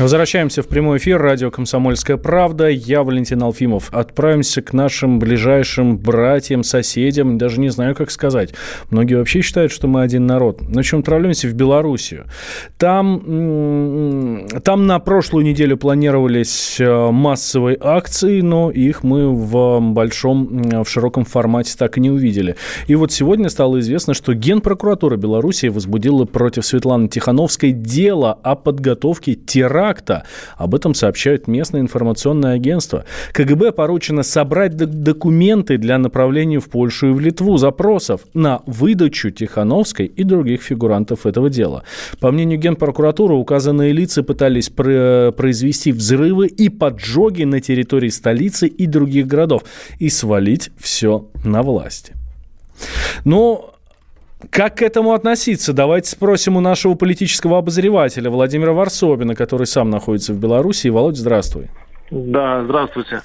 Возвращаемся 0.00 0.62
в 0.62 0.66
прямой 0.66 0.96
эфир. 0.96 1.20
Радио 1.20 1.50
«Комсомольская 1.50 2.16
правда». 2.16 2.68
Я 2.68 3.02
Валентин 3.02 3.42
Алфимов. 3.42 3.90
Отправимся 3.92 4.62
к 4.62 4.72
нашим 4.72 5.18
ближайшим 5.18 5.98
братьям, 5.98 6.64
соседям. 6.64 7.36
Даже 7.36 7.60
не 7.60 7.68
знаю, 7.68 7.94
как 7.94 8.10
сказать. 8.10 8.54
Многие 8.88 9.16
вообще 9.16 9.42
считают, 9.42 9.70
что 9.70 9.88
мы 9.88 10.00
один 10.00 10.26
народ. 10.26 10.66
На 10.66 10.82
чем 10.82 11.00
отправляемся 11.00 11.48
в 11.48 11.52
Белоруссию. 11.52 12.24
Там, 12.78 14.46
там 14.64 14.86
на 14.86 14.98
прошлую 15.00 15.44
неделю 15.44 15.76
планировались 15.76 16.80
э, 16.80 17.10
массовые 17.10 17.76
акции, 17.78 18.40
но 18.40 18.70
их 18.70 19.02
мы 19.02 19.28
в 19.28 19.80
большом, 19.80 20.62
в 20.82 20.88
широком 20.88 21.26
формате 21.26 21.74
так 21.76 21.98
и 21.98 22.00
не 22.00 22.10
увидели. 22.10 22.56
И 22.86 22.94
вот 22.94 23.12
сегодня 23.12 23.50
стало 23.50 23.80
известно, 23.80 24.14
что 24.14 24.32
Генпрокуратура 24.32 25.18
Беларуси 25.18 25.66
возбудила 25.66 26.24
против 26.24 26.64
Светланы 26.64 27.08
Тихановской 27.08 27.72
дело 27.72 28.32
о 28.32 28.56
подготовке 28.56 29.34
теракта 29.34 29.89
теракта. 29.90 30.24
Об 30.56 30.74
этом 30.74 30.94
сообщают 30.94 31.48
местное 31.48 31.80
информационное 31.80 32.54
агентство. 32.54 33.04
КГБ 33.32 33.72
поручено 33.72 34.22
собрать 34.22 34.76
документы 34.76 35.78
для 35.78 35.98
направления 35.98 36.60
в 36.60 36.68
Польшу 36.68 37.08
и 37.08 37.12
в 37.12 37.20
Литву 37.20 37.56
запросов 37.56 38.22
на 38.34 38.62
выдачу 38.66 39.30
Тихановской 39.30 40.06
и 40.06 40.24
других 40.24 40.62
фигурантов 40.62 41.26
этого 41.26 41.50
дела. 41.50 41.82
По 42.20 42.30
мнению 42.30 42.58
Генпрокуратуры, 42.58 43.34
указанные 43.34 43.92
лица 43.92 44.22
пытались 44.22 44.70
произвести 44.70 45.92
взрывы 45.92 46.46
и 46.46 46.68
поджоги 46.68 47.44
на 47.44 47.60
территории 47.60 48.10
столицы 48.10 48.66
и 48.66 48.86
других 48.86 49.26
городов 49.26 49.62
и 49.98 50.08
свалить 50.08 50.70
все 50.78 51.26
на 51.44 51.62
власть. 51.62 52.12
Но 53.24 53.69
как 54.50 54.76
к 54.76 54.82
этому 54.82 55.12
относиться? 55.12 55.72
Давайте 55.72 56.10
спросим 56.10 56.56
у 56.56 56.60
нашего 56.60 56.94
политического 56.94 57.58
обозревателя 57.58 58.30
Владимира 58.30 58.72
Варсобина, 58.72 59.34
который 59.34 59.66
сам 59.66 59.90
находится 59.90 60.32
в 60.32 60.38
Беларуси. 60.38 60.88
Володь, 60.88 61.16
здравствуй. 61.16 61.68
Да, 62.10 62.64
здравствуйте. 62.64 63.22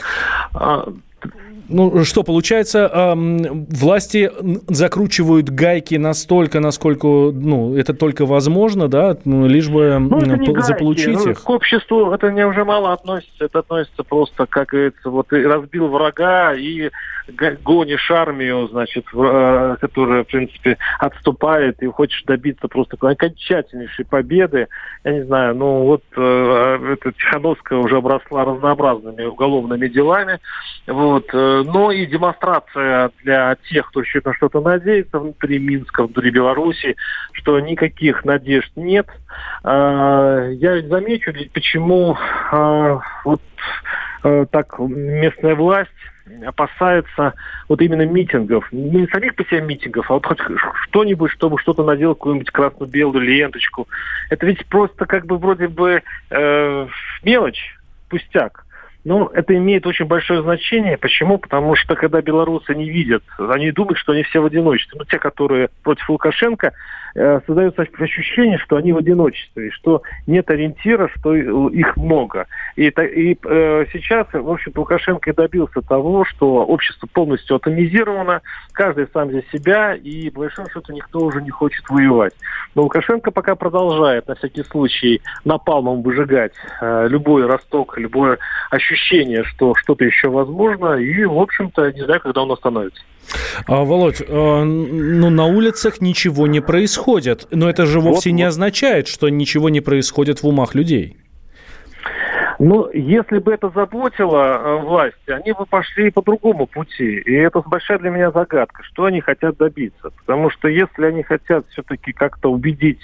А, 1.67 1.73
ну, 1.73 2.03
что 2.03 2.23
получается, 2.23 2.89
э, 2.93 3.13
власти 3.15 4.31
закручивают 4.67 5.49
гайки 5.49 5.95
настолько, 5.95 6.59
насколько, 6.59 7.07
ну, 7.07 7.75
это 7.75 7.93
только 7.93 8.25
возможно, 8.25 8.87
да, 8.87 9.17
ну, 9.25 9.47
лишь 9.47 9.69
бы 9.69 9.97
ну, 9.99 10.19
это 10.19 10.61
заполучить 10.61 11.15
гайки. 11.15 11.29
их. 11.29 11.43
К 11.43 11.49
обществу 11.49 12.11
это 12.11 12.31
не 12.31 12.45
уже 12.45 12.63
мало 12.65 12.93
относится, 12.93 13.45
это 13.45 13.59
относится 13.59 14.03
просто, 14.03 14.45
как 14.45 14.69
говорится, 14.69 15.09
вот 15.09 15.31
разбил 15.31 15.87
врага 15.87 16.53
и 16.53 16.89
гонишь 17.63 18.11
армию, 18.11 18.67
значит, 18.67 19.05
э, 19.13 19.75
которая, 19.81 20.23
в 20.23 20.27
принципе, 20.27 20.77
отступает 20.99 21.81
и 21.81 21.87
хочешь 21.87 22.23
добиться 22.23 22.67
просто 22.67 22.97
окончательнейшей 22.99 24.05
победы. 24.05 24.67
Я 25.03 25.13
не 25.13 25.25
знаю, 25.25 25.55
ну 25.55 25.83
вот 25.83 26.03
э, 26.15 26.93
эта 26.93 27.11
Тихановская 27.11 27.79
уже 27.79 27.97
обросла 27.97 28.45
разнообразными 28.45 29.23
уголовными 29.23 29.87
делами. 29.87 30.39
Вот. 30.87 31.25
Э, 31.33 31.54
но 31.63 31.91
и 31.91 32.05
демонстрация 32.05 33.11
для 33.23 33.55
тех, 33.69 33.87
кто 33.89 34.01
еще 34.01 34.21
на 34.23 34.33
что-то 34.33 34.61
надеется 34.61 35.19
внутри 35.19 35.59
Минска, 35.59 36.03
внутри 36.03 36.31
Беларуси, 36.31 36.95
что 37.33 37.59
никаких 37.59 38.25
надежд 38.25 38.71
нет. 38.75 39.07
Э, 39.63 40.51
я 40.53 40.81
замечу, 40.81 41.33
почему 41.53 42.17
э, 42.51 42.97
вот 43.23 43.41
э, 44.23 44.45
так 44.51 44.79
местная 44.79 45.55
власть 45.55 45.91
опасается 46.45 47.33
вот 47.69 47.81
именно 47.81 48.05
митингов. 48.05 48.71
Не 48.71 49.07
самих 49.07 49.35
по 49.35 49.43
себе 49.45 49.61
митингов, 49.61 50.09
а 50.09 50.15
вот 50.15 50.25
хоть 50.25 50.39
что-нибудь, 50.87 51.31
чтобы 51.31 51.59
что-то 51.59 51.83
надел, 51.83 52.15
какую-нибудь 52.15 52.51
красно-белую 52.51 53.21
ленточку. 53.21 53.87
Это 54.29 54.45
ведь 54.45 54.65
просто 54.65 55.05
как 55.05 55.25
бы 55.25 55.37
вроде 55.37 55.67
бы 55.67 56.01
э, 56.31 56.87
мелочь, 57.23 57.77
пустяк. 58.09 58.64
Но 59.05 59.29
это 59.33 59.55
имеет 59.55 59.85
очень 59.85 60.05
большое 60.05 60.41
значение. 60.41 60.97
Почему? 60.97 61.37
Потому 61.37 61.75
что 61.75 61.95
когда 61.95 62.21
белорусы 62.21 62.73
не 62.73 62.89
видят, 62.89 63.23
они 63.37 63.71
думают, 63.71 63.99
что 63.99 64.13
они 64.13 64.23
все 64.23 64.41
в 64.41 64.45
одиночестве. 64.45 64.97
Ну, 64.99 65.05
те, 65.05 65.19
которые 65.19 65.69
против 65.83 66.09
Лукашенко, 66.09 66.73
Э, 67.17 67.39
создается 67.47 67.83
ощущение, 67.97 68.57
что 68.57 68.75
они 68.75 68.91
в 68.91 68.97
одиночестве, 68.97 69.71
что 69.71 70.01
нет 70.27 70.49
ориентира, 70.49 71.09
что 71.15 71.33
их 71.33 71.95
много. 71.95 72.45
И, 72.75 72.87
и 72.87 73.37
э, 73.41 73.85
сейчас, 73.93 74.27
в 74.33 74.51
общем 74.51 74.73
Лукашенко 74.75 75.29
и 75.29 75.33
добился 75.33 75.81
того, 75.81 76.25
что 76.25 76.65
общество 76.65 77.07
полностью 77.07 77.55
атомизировано, 77.55 78.41
каждый 78.73 79.07
сам 79.13 79.31
за 79.31 79.43
себя, 79.53 79.95
и 79.95 80.29
по 80.29 80.41
большому 80.41 80.67
счету 80.67 80.91
никто 80.91 81.19
уже 81.19 81.41
не 81.41 81.51
хочет 81.51 81.89
воевать. 81.89 82.33
Но 82.75 82.83
Лукашенко 82.83 83.31
пока 83.31 83.55
продолжает, 83.55 84.27
на 84.27 84.35
всякий 84.35 84.63
случай, 84.63 85.21
напалмом 85.45 86.01
выжигать 86.01 86.51
э, 86.81 87.07
любой 87.07 87.45
росток, 87.45 87.97
любое 87.97 88.39
ощущение, 88.71 88.94
что 88.95 89.73
что-то 89.75 90.05
еще 90.05 90.29
возможно, 90.29 90.95
и, 90.95 91.25
в 91.25 91.39
общем-то, 91.39 91.91
не 91.91 92.03
знаю, 92.03 92.21
когда 92.21 92.41
он 92.43 92.51
остановится. 92.51 93.01
А, 93.67 93.83
Володь, 93.83 94.21
э, 94.21 94.63
ну 94.63 95.29
на 95.29 95.45
улицах 95.45 96.01
ничего 96.01 96.47
не 96.47 96.61
происходит, 96.61 97.47
но 97.51 97.69
это 97.69 97.85
же 97.85 97.99
вовсе 97.99 98.29
вот, 98.29 98.35
не 98.35 98.43
вот. 98.43 98.49
означает, 98.49 99.07
что 99.07 99.29
ничего 99.29 99.69
не 99.69 99.81
происходит 99.81 100.43
в 100.43 100.47
умах 100.47 100.75
людей. 100.75 101.17
Ну, 102.59 102.89
если 102.93 103.39
бы 103.39 103.53
это 103.53 103.69
заботило 103.69 104.57
э, 104.57 104.75
власти, 104.81 105.29
они 105.29 105.51
бы 105.51 105.65
пошли 105.65 106.09
по 106.09 106.21
другому 106.21 106.67
пути. 106.67 107.17
И 107.17 107.33
это 107.33 107.61
большая 107.61 107.99
для 107.99 108.09
меня 108.09 108.31
загадка, 108.31 108.83
что 108.83 109.05
они 109.05 109.21
хотят 109.21 109.57
добиться. 109.57 110.11
Потому 110.11 110.49
что 110.49 110.67
если 110.67 111.05
они 111.05 111.23
хотят 111.23 111.65
все-таки 111.69 112.13
как-то 112.13 112.51
убедить 112.51 113.01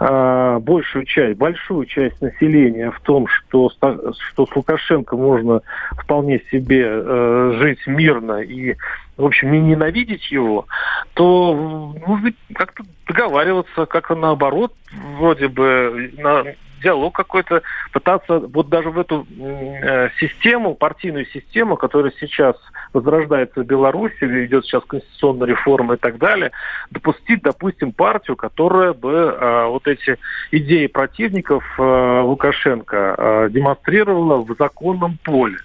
э, 0.00 0.58
большую 0.60 1.04
часть, 1.04 1.38
большую 1.38 1.84
часть 1.86 2.20
населения 2.22 2.90
в 2.90 3.00
том, 3.00 3.26
что, 3.28 3.70
что 3.70 4.46
с 4.46 4.56
Лукашенко 4.56 5.16
можно 5.16 5.60
вполне 5.98 6.40
себе 6.50 6.86
э, 6.86 7.52
жить 7.58 7.86
мирно 7.86 8.40
и 8.40 8.76
в 9.16 9.24
общем, 9.24 9.50
не 9.50 9.60
ненавидеть 9.60 10.30
его, 10.30 10.66
то 11.14 11.94
нужно 12.06 12.32
как-то 12.54 12.84
договариваться, 13.06 13.86
как-то 13.86 14.14
наоборот, 14.14 14.74
вроде 15.16 15.48
бы, 15.48 16.12
на, 16.18 16.44
диалог 16.86 17.14
какой-то, 17.14 17.62
пытаться 17.92 18.38
вот 18.38 18.68
даже 18.68 18.90
в 18.90 18.98
эту 18.98 19.26
э, 19.38 20.08
систему, 20.20 20.74
партийную 20.74 21.26
систему, 21.26 21.76
которая 21.76 22.12
сейчас 22.20 22.56
возрождается 22.92 23.60
в 23.60 23.66
Беларуси, 23.66 24.44
идет 24.46 24.64
сейчас 24.64 24.84
конституционная 24.84 25.48
реформа 25.48 25.94
и 25.94 25.96
так 25.96 26.18
далее, 26.18 26.52
допустить, 26.90 27.42
допустим, 27.42 27.92
партию, 27.92 28.36
которая 28.36 28.92
бы 28.92 29.12
э, 29.12 29.66
вот 29.66 29.88
эти 29.88 30.16
идеи 30.52 30.86
противников 30.86 31.64
э, 31.78 32.20
Лукашенко 32.22 33.14
э, 33.18 33.48
демонстрировала 33.50 34.44
в 34.44 34.54
законном 34.56 35.18
поле. 35.24 35.58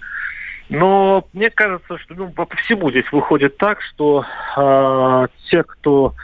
Но 0.68 1.24
мне 1.32 1.50
кажется, 1.50 1.98
что 1.98 2.14
ну, 2.14 2.30
по 2.30 2.46
всему 2.56 2.90
здесь 2.90 3.10
выходит 3.12 3.58
так, 3.58 3.80
что 3.82 4.24
э, 4.56 5.26
те, 5.50 5.62
кто 5.62 6.14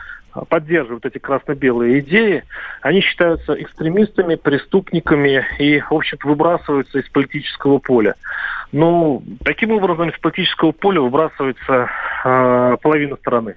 поддерживают 0.48 1.06
эти 1.06 1.18
красно-белые 1.18 2.00
идеи, 2.00 2.44
они 2.82 3.00
считаются 3.00 3.54
экстремистами, 3.54 4.34
преступниками 4.34 5.46
и, 5.58 5.80
в 5.80 5.92
общем-то, 5.92 6.28
выбрасываются 6.28 6.98
из 6.98 7.08
политического 7.08 7.78
поля. 7.78 8.14
Ну, 8.72 9.22
таким 9.44 9.70
образом, 9.72 10.10
из 10.10 10.18
политического 10.18 10.72
поля 10.72 11.00
выбрасывается 11.00 11.90
э, 12.24 12.76
половина 12.82 13.16
страны. 13.16 13.56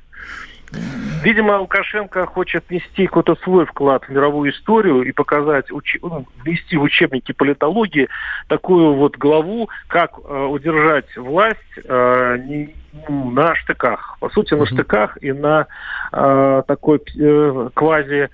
Видимо, 1.22 1.60
Лукашенко 1.60 2.26
хочет 2.26 2.64
внести 2.70 3.06
какой-то 3.06 3.36
свой 3.44 3.66
вклад 3.66 4.04
в 4.06 4.10
мировую 4.10 4.52
историю 4.52 5.04
и 5.04 5.12
показать, 5.12 5.72
уч... 5.72 5.98
Ну, 6.02 6.26
внести 6.44 6.78
в 6.78 6.82
учебники 6.82 7.32
политологии 7.32 8.10
такую 8.48 8.94
вот 8.96 9.18
главу, 9.18 9.70
как 9.88 10.14
э, 10.18 10.46
удержать 10.46 11.16
власть 11.16 11.60
э, 11.84 12.38
не, 12.46 12.76
ну, 13.08 13.30
на 13.32 13.56
штыках. 13.56 14.18
По 14.20 14.30
сути, 14.30 14.56
на 14.56 14.66
штыках 14.66 15.18
и 15.22 15.32
на 15.32 15.68
э, 16.12 16.64
такой 16.68 17.00
э, 17.18 17.70
квази 17.74 18.30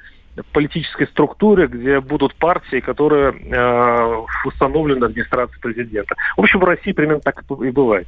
политической 0.51 1.07
структуре, 1.07 1.67
где 1.67 1.99
будут 1.99 2.35
партии, 2.35 2.79
которые 2.79 3.33
э, 3.33 4.25
установлены 4.45 5.05
администрацией 5.05 5.59
президента. 5.61 6.15
В 6.35 6.41
общем, 6.41 6.59
в 6.59 6.63
России 6.63 6.91
примерно 6.91 7.21
так 7.21 7.43
и 7.61 7.71
бывает. 7.71 8.07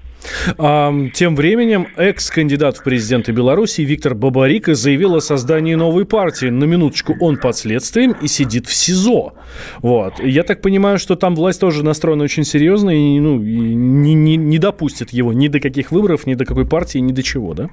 А, 0.58 0.94
тем 1.14 1.36
временем 1.36 1.88
экс-кандидат 1.96 2.78
в 2.78 2.84
президенты 2.84 3.32
Беларуси 3.32 3.82
Виктор 3.82 4.16
Бабарико 4.16 4.76
заявил 4.76 5.16
о 5.16 5.22
создании 5.22 5.76
новой 5.76 6.06
партии. 6.06 6.48
На 6.48 6.66
минуточку 6.66 7.16
он 7.20 7.38
под 7.38 7.56
следствием 7.56 8.16
и 8.22 8.28
сидит 8.28 8.68
в 8.68 8.74
СИЗО. 8.74 9.34
Вот. 9.82 10.20
Я 10.20 10.44
так 10.44 10.62
понимаю, 10.62 11.00
что 11.00 11.16
там 11.16 11.36
власть 11.36 11.60
тоже 11.60 11.84
настроена 11.84 12.24
очень 12.24 12.44
серьезно 12.44 12.90
и, 12.90 13.20
ну, 13.20 13.42
и 13.42 13.58
не, 13.76 14.14
не, 14.14 14.38
не 14.38 14.60
допустит 14.60 15.12
его 15.12 15.34
ни 15.34 15.48
до 15.48 15.60
каких 15.60 15.92
выборов, 15.92 16.26
ни 16.26 16.36
до 16.36 16.46
какой 16.46 16.66
партии, 16.66 17.00
ни 17.00 17.12
до 17.12 17.24
чего, 17.24 17.54
да? 17.54 17.70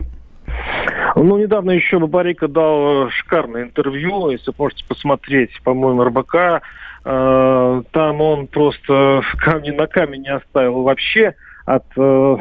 Ну, 1.18 1.38
недавно 1.38 1.70
еще 1.70 1.98
Бабарика 1.98 2.46
дал 2.46 3.06
э, 3.06 3.10
шикарное 3.10 3.62
интервью, 3.62 4.28
если 4.28 4.52
можете 4.58 4.84
посмотреть, 4.86 5.50
по-моему, 5.64 6.04
РБК. 6.04 6.34
Э, 7.06 7.82
там 7.90 8.20
он 8.20 8.46
просто 8.48 9.22
камни 9.38 9.70
на 9.70 9.86
камень 9.86 10.22
не 10.22 10.34
оставил 10.34 10.82
вообще 10.82 11.34
от 11.64 11.86
э, 11.96 12.36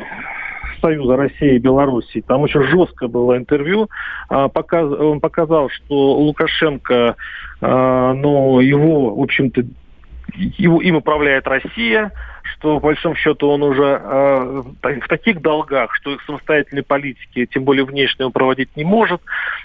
Союза 0.81 1.15
России 1.15 1.55
и 1.55 1.59
Белоруссии. 1.59 2.19
Там 2.19 2.41
очень 2.41 2.63
жесткое 2.63 3.07
было 3.07 3.37
интервью. 3.37 3.89
Он 4.27 4.49
показал, 5.21 5.69
что 5.69 6.17
Лукашенко, 6.17 7.15
ну, 7.61 8.59
его, 8.59 9.15
в 9.15 9.21
общем-то, 9.21 9.63
им 10.37 10.95
управляет 10.97 11.47
Россия, 11.47 12.11
что, 12.53 12.79
по 12.79 12.87
большому 12.87 13.15
счету, 13.15 13.49
он 13.49 13.63
уже 13.63 13.99
э, 14.01 14.63
в 14.81 15.07
таких 15.07 15.41
долгах, 15.41 15.93
что 15.95 16.13
их 16.13 16.21
самостоятельной 16.23 16.83
политики, 16.83 17.45
тем 17.45 17.63
более 17.63 17.85
внешнего, 17.85 18.29
проводить 18.29 18.75
не 18.75 18.83
может. 18.83 19.21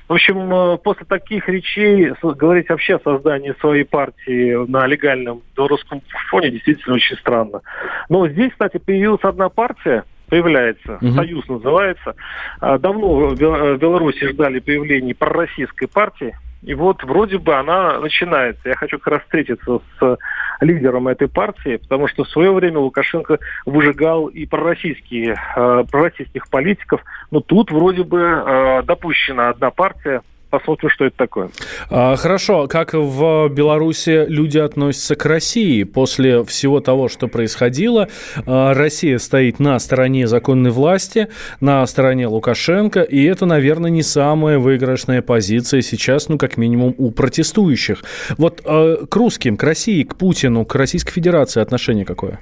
В 0.09 0.15
общем, 0.15 0.53
э, 0.53 0.79
после 0.79 1.05
таких 1.07 1.49
речей 1.49 2.13
говорить 2.23 2.69
вообще 2.69 2.97
о 2.97 3.01
создании 3.01 3.55
своей 3.61 3.85
партии 3.85 4.67
на 4.71 4.87
легальном 4.87 5.43
белорусском 5.57 6.03
фоне 6.31 6.51
действительно 6.51 6.97
очень 6.97 7.17
странно. 7.17 7.61
Но 8.09 8.29
здесь, 8.29 8.53
кстати, 8.53 8.79
появилась 8.79 9.23
одна 9.23 9.49
партия, 9.49 10.05
появляется, 10.29 10.95
угу. 11.01 11.11
Союз 11.13 11.47
называется. 11.49 12.15
А, 12.61 12.79
давно 12.79 13.29
в 13.29 13.37
Беларуси 13.37 14.29
ждали 14.29 14.61
появления 14.61 15.15
пророссийской 15.15 15.89
партии, 15.89 16.35
и 16.63 16.75
вот 16.75 17.03
вроде 17.05 17.39
бы 17.39 17.55
она 17.55 17.99
начинается. 18.01 18.69
Я 18.69 18.75
хочу 18.75 18.99
как 18.99 19.15
раз 19.15 19.23
встретиться 19.23 19.81
с 19.99 20.19
лидером 20.61 21.09
этой 21.09 21.29
партии, 21.29 21.77
потому 21.77 22.07
что 22.07 22.25
в 22.25 22.29
свое 22.29 22.53
время 22.53 22.79
Лукашенко 22.79 23.39
выжигал 23.65 24.27
и 24.27 24.45
пророссийские, 24.45 25.37
э, 25.57 25.85
пророссийских 25.91 26.49
политиков, 26.51 27.03
но 27.31 27.41
тут 27.41 27.71
вроде 27.71 28.05
бы 28.05 28.21
э, 28.21 28.83
допущена 28.83 29.49
одна 29.49 29.71
партия, 29.71 30.21
посмотрим, 30.51 30.91
что 30.91 31.07
это 31.07 31.17
такое. 31.17 31.51
А, 31.89 32.17
хорошо. 32.17 32.67
Как 32.67 32.93
в 32.93 33.49
Беларуси 33.49 34.27
люди 34.29 34.59
относятся 34.59 35.15
к 35.15 35.25
России 35.25 35.85
после 35.85 36.45
всего 36.45 36.81
того, 36.81 37.09
что 37.09 37.29
происходило? 37.29 38.09
А, 38.47 38.75
Россия 38.75 39.19
стоит 39.19 39.61
на 39.61 39.79
стороне 39.79 40.27
законной 40.27 40.71
власти, 40.71 41.29
на 41.61 41.87
стороне 41.87 42.27
Лукашенко, 42.27 43.01
и 43.01 43.23
это, 43.25 43.47
наверное, 43.47 43.91
не 43.91 44.03
самая 44.03 44.59
выигрышная 44.59 45.23
позиция 45.23 45.83
сейчас, 45.83 46.29
ну, 46.29 46.37
как 46.37 46.57
минимум, 46.57 46.95
у 46.99 47.11
протестующих. 47.11 48.03
Вот 48.37 48.61
а, 48.65 49.07
к 49.07 49.17
русским, 49.17 49.57
к 49.57 49.63
России, 49.63 50.03
к 50.03 50.17
Путину, 50.17 50.65
к 50.65 50.75
Российской 50.75 51.13
Федерации 51.13 51.61
отношение 51.61 52.05
какое? 52.05 52.41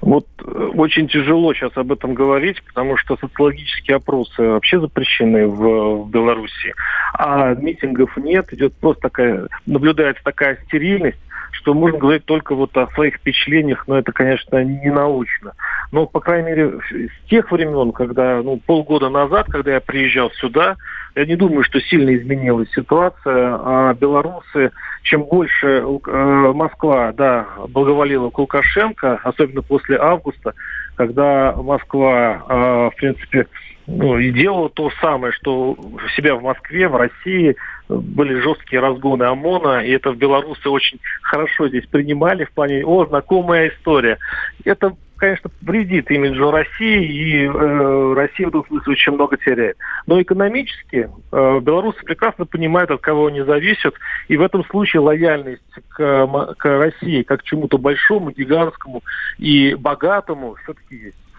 Вот 0.00 0.26
э, 0.38 0.70
очень 0.74 1.08
тяжело 1.08 1.52
сейчас 1.52 1.72
об 1.76 1.92
этом 1.92 2.14
говорить, 2.14 2.62
потому 2.64 2.96
что 2.96 3.16
социологические 3.16 3.96
опросы 3.96 4.42
вообще 4.42 4.80
запрещены 4.80 5.46
в, 5.46 6.04
в 6.04 6.10
Беларуси, 6.10 6.74
а 7.14 7.54
митингов 7.54 8.16
нет, 8.16 8.52
идет 8.52 8.74
просто 8.74 9.02
такая, 9.02 9.48
наблюдается 9.66 10.22
такая 10.24 10.58
стерильность, 10.66 11.18
что 11.52 11.74
можно 11.74 11.98
говорить 11.98 12.24
только 12.24 12.54
вот 12.54 12.76
о 12.76 12.86
своих 12.88 13.16
впечатлениях, 13.16 13.86
но 13.86 13.98
это, 13.98 14.12
конечно, 14.12 14.62
не 14.64 14.90
научно. 14.90 15.52
Но, 15.92 16.06
по 16.06 16.20
крайней 16.20 16.48
мере, 16.48 16.78
с 16.90 17.28
тех 17.28 17.50
времен, 17.50 17.92
когда, 17.92 18.42
ну, 18.42 18.56
полгода 18.56 19.10
назад, 19.10 19.46
когда 19.48 19.74
я 19.74 19.80
приезжал 19.80 20.30
сюда, 20.32 20.76
я 21.14 21.26
не 21.26 21.36
думаю, 21.36 21.64
что 21.64 21.80
сильно 21.80 22.14
изменилась 22.14 22.70
ситуация, 22.72 23.58
а 23.62 23.94
белорусы 23.94 24.70
чем 25.02 25.24
больше 25.24 25.66
э, 25.66 26.52
Москва, 26.52 27.12
да, 27.12 27.46
благоволила 27.68 28.30
к 28.30 28.38
Лукашенко, 28.38 29.20
особенно 29.24 29.62
после 29.62 29.98
августа, 29.98 30.54
когда 30.96 31.54
Москва, 31.56 32.44
э, 32.48 32.90
в 32.92 32.96
принципе, 32.96 33.46
ну, 33.86 34.18
и 34.18 34.30
делала 34.30 34.68
то 34.68 34.90
самое, 35.00 35.32
что 35.32 35.72
у 35.72 35.98
себя 36.16 36.36
в 36.36 36.42
Москве, 36.42 36.86
в 36.88 36.96
России 36.96 37.56
были 37.88 38.40
жесткие 38.40 38.80
разгоны 38.80 39.24
ОМОНа, 39.24 39.84
и 39.84 39.90
это 39.90 40.12
в 40.12 40.16
белорусы 40.16 40.68
очень 40.68 41.00
хорошо 41.22 41.68
здесь 41.68 41.86
принимали 41.86 42.44
в 42.44 42.52
плане, 42.52 42.84
о, 42.84 43.06
знакомая 43.06 43.70
история. 43.70 44.18
Это 44.64 44.94
конечно, 45.20 45.50
вредит 45.60 46.10
имиджу 46.10 46.50
России, 46.50 47.04
и 47.04 47.46
э, 47.46 48.14
Россия 48.14 48.46
в 48.46 48.48
этом 48.48 48.66
смысле 48.66 48.92
очень 48.92 49.12
много 49.12 49.36
теряет. 49.36 49.76
Но 50.06 50.20
экономически 50.20 51.08
э, 51.30 51.60
белорусы 51.60 52.02
прекрасно 52.02 52.46
понимают, 52.46 52.90
от 52.90 53.00
кого 53.02 53.26
они 53.26 53.42
зависят, 53.42 53.94
и 54.28 54.36
в 54.36 54.42
этом 54.42 54.64
случае 54.64 55.00
лояльность 55.00 55.62
к, 55.90 56.54
к 56.58 56.64
России 56.64 57.22
как 57.22 57.40
к 57.40 57.44
чему-то 57.44 57.78
большому, 57.78 58.30
гигантскому 58.30 59.02
и 59.38 59.74
богатому 59.74 60.56
все-таки 60.62 60.96
есть. 60.96 61.29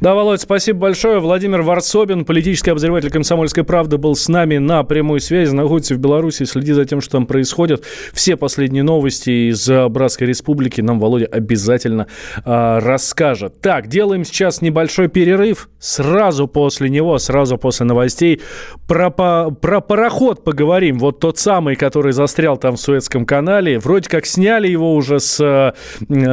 Да, 0.00 0.14
Володь, 0.14 0.40
спасибо 0.40 0.80
большое. 0.80 1.20
Владимир 1.20 1.62
Варсобин, 1.62 2.24
политический 2.24 2.70
обозреватель 2.70 3.10
«Комсомольской 3.10 3.64
правды», 3.64 3.98
был 3.98 4.14
с 4.14 4.28
нами 4.28 4.58
на 4.58 4.82
прямой 4.82 5.20
связи, 5.20 5.54
находится 5.54 5.94
в 5.94 5.98
Беларуси, 5.98 6.44
следи 6.44 6.72
за 6.72 6.84
тем, 6.84 7.00
что 7.00 7.12
там 7.12 7.26
происходит. 7.26 7.84
Все 8.12 8.36
последние 8.36 8.82
новости 8.82 9.50
из 9.50 9.68
Братской 9.90 10.26
Республики 10.26 10.80
нам 10.80 10.98
Володя 10.98 11.26
обязательно 11.26 12.08
э, 12.44 12.78
расскажет. 12.78 13.60
Так, 13.60 13.86
делаем 13.86 14.24
сейчас 14.24 14.60
небольшой 14.60 15.08
перерыв. 15.08 15.68
Сразу 15.78 16.48
после 16.48 16.88
него, 16.88 17.18
сразу 17.18 17.58
после 17.58 17.86
новостей 17.86 18.40
про, 18.88 19.10
по, 19.10 19.50
про 19.50 19.80
пароход 19.80 20.42
поговорим. 20.42 20.98
Вот 20.98 21.20
тот 21.20 21.38
самый, 21.38 21.76
который 21.76 22.12
застрял 22.12 22.56
там 22.56 22.76
в 22.76 22.80
Суэцком 22.80 23.24
канале. 23.24 23.78
Вроде 23.78 24.08
как 24.08 24.26
сняли 24.26 24.68
его 24.68 24.94
уже 24.94 25.20
с, 25.20 25.40
э, 25.40 25.72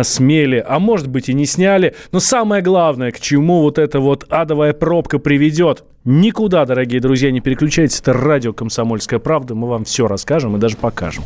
с 0.04 0.20
мели, 0.20 0.64
а 0.68 0.80
может 0.80 1.08
быть 1.08 1.30
и 1.30 1.34
не 1.34 1.46
сняли. 1.46 1.96
Но 2.12 2.20
самое 2.20 2.63
главное, 2.64 3.12
к 3.12 3.20
чему 3.20 3.62
вот 3.62 3.78
эта 3.78 4.00
вот 4.00 4.26
адовая 4.30 4.74
пробка 4.74 5.20
приведет. 5.20 5.84
Никуда, 6.06 6.66
дорогие 6.66 7.00
друзья, 7.00 7.30
не 7.30 7.42
переключайтесь. 7.42 8.00
Это 8.00 8.14
радио 8.14 8.54
«Комсомольская 8.54 9.20
правда». 9.20 9.54
Мы 9.54 9.68
вам 9.68 9.86
все 9.86 10.08
расскажем 10.08 10.56
и 10.56 10.60
даже 10.60 10.78
покажем. 10.78 11.24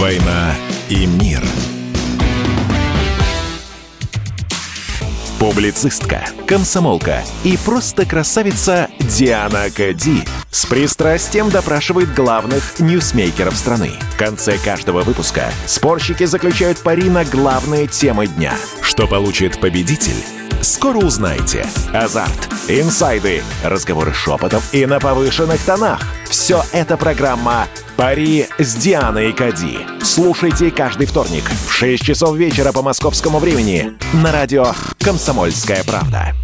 «Война 0.00 0.54
и 0.90 1.06
мир»– 1.06 1.40
публицистка, 5.44 6.24
комсомолка 6.46 7.22
и 7.44 7.58
просто 7.66 8.06
красавица 8.06 8.88
Диана 9.04 9.70
Кади 9.70 10.24
с 10.50 10.64
пристрастием 10.64 11.50
допрашивает 11.50 12.14
главных 12.14 12.80
ньюсмейкеров 12.80 13.54
страны. 13.54 13.92
В 14.14 14.16
конце 14.16 14.56
каждого 14.56 15.02
выпуска 15.02 15.52
спорщики 15.66 16.24
заключают 16.24 16.78
пари 16.78 17.10
на 17.10 17.24
главные 17.24 17.86
темы 17.86 18.26
дня. 18.26 18.54
Что 18.80 19.06
получит 19.06 19.60
победитель? 19.60 20.16
Скоро 20.62 20.98
узнаете. 20.98 21.66
Азарт, 21.92 22.48
инсайды, 22.68 23.42
разговоры 23.62 24.14
шепотов 24.14 24.72
и 24.72 24.86
на 24.86 24.98
повышенных 25.00 25.60
тонах. 25.60 26.00
Все 26.30 26.64
это 26.72 26.96
программа 26.96 27.66
«Пари 27.96 28.46
с 28.58 28.74
Дианой 28.74 29.34
Кади». 29.34 29.80
Слушайте 30.02 30.70
каждый 30.70 31.06
вторник 31.06 31.44
в 31.68 31.72
6 31.72 32.02
часов 32.02 32.36
вечера 32.36 32.72
по 32.72 32.80
московскому 32.80 33.38
времени 33.38 33.92
на 34.14 34.32
радио 34.32 34.72
«Комсомольская 34.98 35.84
правда». 35.84 36.34